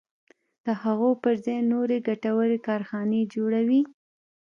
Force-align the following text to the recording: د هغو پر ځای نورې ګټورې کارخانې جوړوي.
د 0.65 0.67
هغو 0.83 1.09
پر 1.21 1.33
ځای 1.45 1.59
نورې 1.71 1.97
ګټورې 2.07 2.57
کارخانې 2.67 3.21
جوړوي. 3.33 3.81